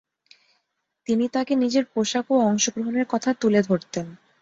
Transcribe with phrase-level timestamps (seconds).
[1.07, 4.07] তিনি তাকে নিজের পোশাক ও অংশগ্রহণের কথা তুলে ধরতেন।